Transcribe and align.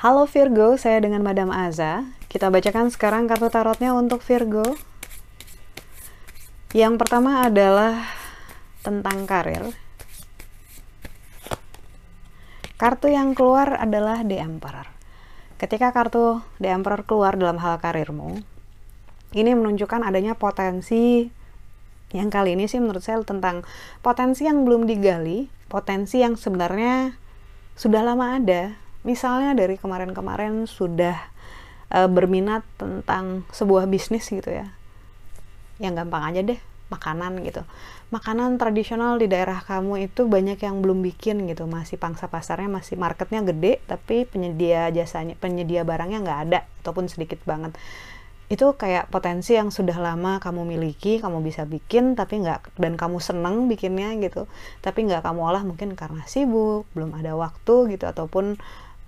Halo 0.00 0.24
Virgo, 0.24 0.80
saya 0.80 0.96
dengan 1.04 1.20
Madam 1.20 1.52
Aza. 1.52 2.08
Kita 2.32 2.48
bacakan 2.48 2.88
sekarang 2.88 3.28
kartu 3.28 3.52
tarotnya 3.52 3.92
untuk 3.92 4.24
Virgo. 4.24 4.64
Yang 6.72 7.04
pertama 7.04 7.44
adalah 7.44 8.08
tentang 8.80 9.28
karir. 9.28 9.76
Kartu 12.80 13.12
yang 13.12 13.36
keluar 13.36 13.76
adalah 13.76 14.24
The 14.24 14.40
Emperor. 14.40 14.88
Ketika 15.60 15.92
kartu 15.92 16.40
The 16.56 16.72
Emperor 16.72 17.04
keluar 17.04 17.36
dalam 17.36 17.60
hal 17.60 17.76
karirmu, 17.76 18.40
ini 19.36 19.52
menunjukkan 19.52 20.00
adanya 20.00 20.32
potensi 20.32 21.28
yang 22.10 22.28
kali 22.28 22.58
ini 22.58 22.66
sih 22.66 22.82
menurut 22.82 23.02
saya 23.06 23.22
tentang 23.22 23.62
potensi 24.02 24.42
yang 24.42 24.66
belum 24.66 24.86
digali, 24.90 25.46
potensi 25.70 26.18
yang 26.18 26.34
sebenarnya 26.34 27.14
sudah 27.78 28.02
lama 28.02 28.36
ada, 28.36 28.74
misalnya 29.06 29.54
dari 29.54 29.78
kemarin-kemarin 29.78 30.66
sudah 30.66 31.16
uh, 31.94 32.10
berminat 32.10 32.66
tentang 32.74 33.46
sebuah 33.54 33.86
bisnis 33.86 34.26
gitu 34.26 34.50
ya. 34.50 34.74
Yang 35.78 36.04
gampang 36.04 36.24
aja 36.34 36.40
deh 36.42 36.60
makanan 36.90 37.46
gitu. 37.46 37.62
Makanan 38.10 38.58
tradisional 38.58 39.14
di 39.22 39.30
daerah 39.30 39.62
kamu 39.62 40.10
itu 40.10 40.26
banyak 40.26 40.58
yang 40.58 40.82
belum 40.82 41.06
bikin 41.06 41.46
gitu. 41.46 41.70
Masih 41.70 41.94
pangsa 41.94 42.26
pasarnya 42.26 42.66
masih 42.66 42.98
marketnya 42.98 43.46
gede 43.46 43.78
tapi 43.86 44.26
penyedia 44.26 44.90
jasanya 44.90 45.38
penyedia 45.38 45.86
barangnya 45.86 46.18
nggak 46.26 46.40
ada 46.50 46.60
ataupun 46.82 47.06
sedikit 47.06 47.38
banget 47.46 47.78
itu 48.50 48.66
kayak 48.74 49.14
potensi 49.14 49.54
yang 49.54 49.70
sudah 49.70 49.94
lama 49.94 50.42
kamu 50.42 50.66
miliki 50.66 51.22
kamu 51.22 51.38
bisa 51.38 51.62
bikin 51.70 52.18
tapi 52.18 52.42
nggak 52.42 52.74
dan 52.82 52.98
kamu 52.98 53.22
seneng 53.22 53.70
bikinnya 53.70 54.10
gitu 54.18 54.50
tapi 54.82 55.06
nggak 55.06 55.22
kamu 55.22 55.38
olah 55.38 55.62
mungkin 55.62 55.94
karena 55.94 56.26
sibuk 56.26 56.82
belum 56.98 57.14
ada 57.14 57.38
waktu 57.38 57.94
gitu 57.94 58.10
ataupun 58.10 58.58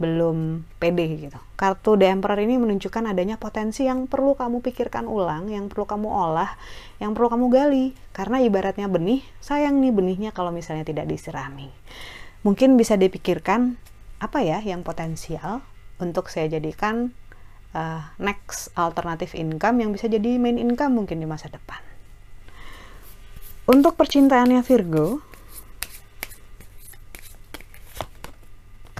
belum 0.02 0.66
pede 0.82 1.30
gitu. 1.30 1.38
Kartu 1.54 1.94
The 1.94 2.10
Emperor 2.10 2.34
ini 2.42 2.58
menunjukkan 2.58 3.14
adanya 3.14 3.38
potensi 3.38 3.86
yang 3.86 4.10
perlu 4.10 4.34
kamu 4.34 4.58
pikirkan 4.58 5.06
ulang, 5.06 5.46
yang 5.46 5.70
perlu 5.70 5.86
kamu 5.86 6.10
olah, 6.10 6.58
yang 6.98 7.14
perlu 7.14 7.30
kamu 7.30 7.46
gali. 7.54 7.86
Karena 8.10 8.42
ibaratnya 8.42 8.90
benih, 8.90 9.22
sayang 9.38 9.78
nih 9.78 9.94
benihnya 9.94 10.30
kalau 10.34 10.50
misalnya 10.50 10.82
tidak 10.82 11.06
disirami. 11.06 11.70
Mungkin 12.42 12.74
bisa 12.74 12.98
dipikirkan 12.98 13.78
apa 14.18 14.42
ya 14.42 14.58
yang 14.58 14.82
potensial 14.82 15.62
untuk 16.02 16.26
saya 16.26 16.50
jadikan 16.50 17.14
uh, 17.76 18.12
next 18.20 18.72
alternative 18.78 19.36
income 19.36 19.82
yang 19.82 19.90
bisa 19.92 20.08
jadi 20.08 20.40
main 20.40 20.56
income 20.56 20.96
mungkin 20.96 21.20
di 21.20 21.28
masa 21.28 21.52
depan. 21.52 21.80
Untuk 23.68 23.94
percintaannya 23.94 24.60
Virgo, 24.64 25.32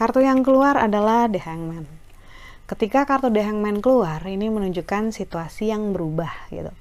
Kartu 0.02 0.18
yang 0.18 0.42
keluar 0.42 0.74
adalah 0.82 1.30
The 1.30 1.38
Hangman. 1.46 1.86
Ketika 2.66 3.06
kartu 3.06 3.30
The 3.30 3.46
Hangman 3.46 3.78
keluar, 3.78 4.18
ini 4.26 4.50
menunjukkan 4.50 5.14
situasi 5.14 5.70
yang 5.70 5.94
berubah 5.94 6.50
gitu. 6.50 6.74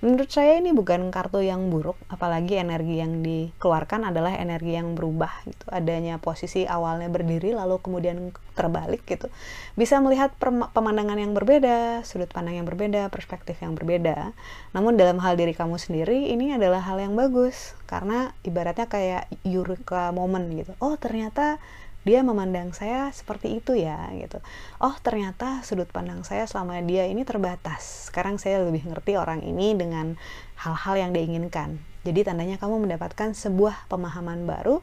Menurut 0.00 0.32
saya 0.32 0.56
ini 0.56 0.72
bukan 0.72 1.12
kartu 1.12 1.44
yang 1.44 1.68
buruk, 1.68 1.92
apalagi 2.08 2.56
energi 2.56 3.04
yang 3.04 3.20
dikeluarkan 3.20 4.08
adalah 4.08 4.32
energi 4.32 4.72
yang 4.72 4.96
berubah 4.96 5.28
gitu. 5.44 5.68
Adanya 5.68 6.16
posisi 6.16 6.64
awalnya 6.64 7.12
berdiri 7.12 7.52
lalu 7.52 7.76
kemudian 7.84 8.32
terbalik 8.56 9.04
gitu. 9.04 9.28
Bisa 9.76 10.00
melihat 10.00 10.32
pemandangan 10.72 11.20
yang 11.20 11.36
berbeda, 11.36 12.00
sudut 12.08 12.32
pandang 12.32 12.56
yang 12.56 12.64
berbeda, 12.64 13.12
perspektif 13.12 13.60
yang 13.60 13.76
berbeda. 13.76 14.32
Namun 14.72 14.96
dalam 14.96 15.20
hal 15.20 15.36
diri 15.36 15.52
kamu 15.52 15.76
sendiri 15.76 16.32
ini 16.32 16.56
adalah 16.56 16.80
hal 16.80 16.96
yang 16.96 17.12
bagus 17.12 17.76
karena 17.84 18.32
ibaratnya 18.40 18.88
kayak 18.88 19.28
eureka 19.44 20.16
moment 20.16 20.48
gitu. 20.48 20.72
Oh, 20.80 20.96
ternyata 20.96 21.60
dia 22.06 22.24
memandang 22.24 22.72
saya 22.72 23.12
seperti 23.12 23.60
itu 23.60 23.76
ya 23.76 24.08
gitu. 24.16 24.40
Oh 24.80 24.96
ternyata 25.04 25.60
sudut 25.62 25.88
pandang 25.92 26.24
saya 26.24 26.48
selama 26.48 26.80
dia 26.84 27.04
ini 27.08 27.24
terbatas. 27.28 28.08
Sekarang 28.08 28.40
saya 28.40 28.64
lebih 28.64 28.88
ngerti 28.88 29.20
orang 29.20 29.44
ini 29.44 29.76
dengan 29.76 30.16
hal-hal 30.60 31.08
yang 31.08 31.12
diinginkan 31.12 31.90
jadi 32.00 32.32
tandanya 32.32 32.56
kamu 32.56 32.88
mendapatkan 32.88 33.36
sebuah 33.36 33.84
pemahaman 33.92 34.48
baru 34.48 34.80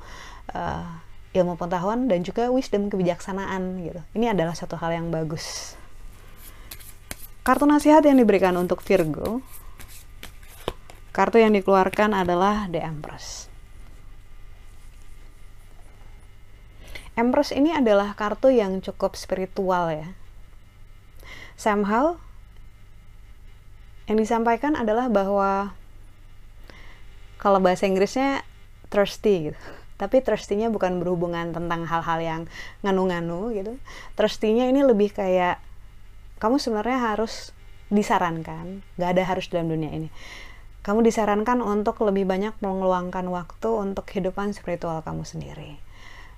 uh, 0.54 0.86
ilmu 1.34 1.58
pengetahuan 1.58 2.06
dan 2.06 2.22
juga 2.22 2.54
wisdom 2.54 2.94
kebijaksanaan 2.94 3.82
gitu. 3.82 4.02
Ini 4.14 4.38
adalah 4.38 4.54
satu 4.54 4.78
hal 4.78 4.94
yang 4.94 5.10
bagus. 5.10 5.74
Kartu 7.42 7.66
nasihat 7.66 8.06
yang 8.06 8.22
diberikan 8.22 8.54
untuk 8.60 8.84
Virgo 8.86 9.42
kartu 11.16 11.42
yang 11.42 11.58
dikeluarkan 11.58 12.14
adalah 12.14 12.70
The 12.70 12.78
Empress 12.78 13.50
Empress 17.18 17.50
ini 17.50 17.74
adalah 17.74 18.14
kartu 18.14 18.54
yang 18.54 18.78
cukup 18.78 19.18
spiritual 19.18 19.90
ya. 19.90 20.14
Somehow 21.58 22.22
yang 24.06 24.22
disampaikan 24.22 24.78
adalah 24.78 25.10
bahwa 25.10 25.74
kalau 27.42 27.58
bahasa 27.58 27.90
Inggrisnya 27.90 28.46
thirsty 28.94 29.50
gitu. 29.50 29.62
Tapi 29.98 30.22
thirstinya 30.22 30.70
bukan 30.70 31.02
berhubungan 31.02 31.58
tentang 31.58 31.90
hal-hal 31.90 32.22
yang 32.22 32.42
nganu-nganu 32.86 33.50
gitu. 33.58 33.82
Thirstinya 34.14 34.70
ini 34.70 34.86
lebih 34.86 35.10
kayak 35.10 35.58
kamu 36.38 36.62
sebenarnya 36.62 37.18
harus 37.18 37.50
disarankan, 37.90 38.86
gak 39.02 39.18
ada 39.18 39.26
harus 39.26 39.50
dalam 39.50 39.74
dunia 39.74 39.90
ini. 39.90 40.14
Kamu 40.86 41.02
disarankan 41.02 41.66
untuk 41.66 41.98
lebih 42.06 42.30
banyak 42.30 42.54
mengeluangkan 42.62 43.26
waktu 43.34 43.70
untuk 43.74 44.06
kehidupan 44.06 44.54
spiritual 44.54 45.02
kamu 45.02 45.26
sendiri 45.26 45.87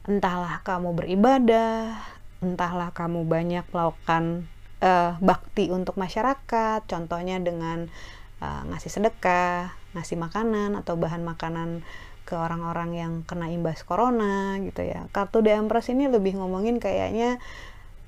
entahlah 0.10 0.66
kamu 0.66 0.98
beribadah, 0.98 2.02
entahlah 2.42 2.90
kamu 2.98 3.30
banyak 3.30 3.62
melakukan 3.70 4.50
uh, 4.82 5.14
bakti 5.22 5.70
untuk 5.70 5.94
masyarakat, 6.02 6.82
contohnya 6.90 7.38
dengan 7.38 7.86
uh, 8.42 8.62
ngasih 8.74 8.90
sedekah, 8.90 9.70
ngasih 9.94 10.18
makanan 10.18 10.74
atau 10.82 10.98
bahan 10.98 11.22
makanan 11.22 11.86
ke 12.26 12.34
orang-orang 12.34 12.98
yang 12.98 13.14
kena 13.26 13.50
imbas 13.54 13.86
corona 13.86 14.58
gitu 14.62 14.82
ya. 14.82 15.06
Kartu 15.14 15.46
The 15.46 15.58
Empress 15.58 15.94
ini 15.94 16.10
lebih 16.10 16.38
ngomongin 16.42 16.82
kayaknya 16.82 17.38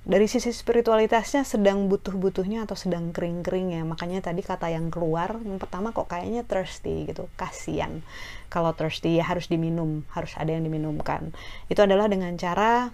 dari 0.01 0.25
sisi 0.25 0.49
spiritualitasnya 0.49 1.45
sedang 1.45 1.85
butuh-butuhnya 1.85 2.65
atau 2.65 2.73
sedang 2.73 3.13
kering-kering 3.13 3.77
ya. 3.77 3.83
Makanya 3.85 4.25
tadi 4.25 4.41
kata 4.41 4.73
yang 4.73 4.89
keluar 4.89 5.37
yang 5.45 5.61
pertama 5.61 5.93
kok 5.93 6.09
kayaknya 6.09 6.41
thirsty 6.41 7.05
gitu 7.05 7.29
kasihan. 7.37 8.01
Kalau 8.49 8.73
thirsty 8.73 9.21
ya 9.21 9.29
harus 9.29 9.45
diminum 9.45 10.01
harus 10.11 10.33
ada 10.41 10.49
yang 10.49 10.65
diminumkan. 10.65 11.29
Itu 11.69 11.85
adalah 11.85 12.09
dengan 12.09 12.33
cara 12.35 12.89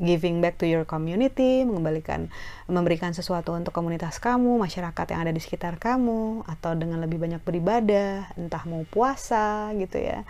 giving 0.00 0.40
back 0.40 0.56
to 0.56 0.64
your 0.64 0.88
community, 0.88 1.64
mengembalikan 1.68 2.32
memberikan 2.64 3.12
sesuatu 3.12 3.52
untuk 3.52 3.76
komunitas 3.76 4.16
kamu, 4.16 4.56
masyarakat 4.56 5.06
yang 5.12 5.20
ada 5.28 5.32
di 5.32 5.40
sekitar 5.42 5.76
kamu 5.76 6.48
atau 6.48 6.72
dengan 6.72 7.04
lebih 7.04 7.20
banyak 7.20 7.44
beribadah, 7.44 8.32
entah 8.40 8.64
mau 8.64 8.88
puasa 8.88 9.72
gitu 9.76 10.00
ya. 10.00 10.24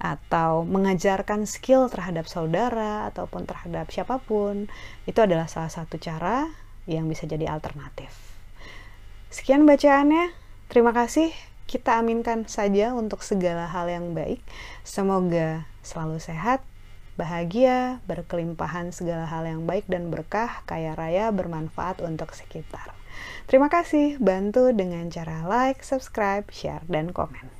Atau 0.00 0.64
mengajarkan 0.64 1.44
skill 1.44 1.92
terhadap 1.92 2.24
saudara 2.24 3.06
ataupun 3.12 3.44
terhadap 3.44 3.92
siapa 3.92 4.16
pun. 4.22 4.72
Itu 5.04 5.20
adalah 5.20 5.46
salah 5.46 5.70
satu 5.70 6.00
cara 6.00 6.48
yang 6.88 7.06
bisa 7.06 7.28
jadi 7.28 7.52
alternatif. 7.52 8.10
Sekian 9.28 9.68
bacaannya. 9.68 10.32
Terima 10.72 10.96
kasih. 10.96 11.32
Kita 11.68 12.00
aminkan 12.00 12.48
saja 12.48 12.92
untuk 12.92 13.20
segala 13.24 13.68
hal 13.68 13.88
yang 13.88 14.12
baik. 14.16 14.40
Semoga 14.84 15.68
selalu 15.84 16.20
sehat, 16.20 16.64
bahagia, 17.14 18.00
berkelimpahan 18.08 18.90
segala 18.90 19.28
hal 19.28 19.44
yang 19.44 19.68
baik 19.68 19.84
dan 19.88 20.08
berkah, 20.08 20.64
kaya 20.64 20.96
raya, 20.96 21.28
bermanfaat 21.30 22.00
untuk 22.00 22.32
sekitar. 22.32 22.96
Terima 23.46 23.68
kasih, 23.68 24.16
bantu 24.16 24.72
dengan 24.72 25.12
cara 25.12 25.44
like, 25.44 25.84
subscribe, 25.84 26.48
share, 26.48 26.82
dan 26.88 27.12
komen. 27.12 27.52